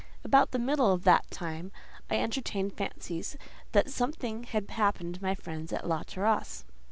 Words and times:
About 0.23 0.49
the 0.49 0.57
middle 0.57 0.91
of 0.91 1.03
that 1.03 1.29
time 1.29 1.71
I 2.09 2.15
entertained 2.17 2.73
fancies 2.73 3.37
that 3.73 3.91
something 3.91 4.45
had 4.45 4.67
happened 4.71 5.13
to 5.13 5.23
my 5.23 5.35
friends 5.35 5.71
at 5.71 5.87
La 5.87 6.01
Terrasse. 6.01 6.65